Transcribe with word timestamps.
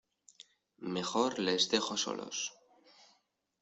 mejor 0.95 1.37
les 1.37 1.69
dejo 1.69 1.95
solos. 1.95 2.53